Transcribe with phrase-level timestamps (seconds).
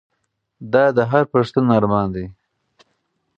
[0.73, 2.25] دا د هر پښتون ارمان دی.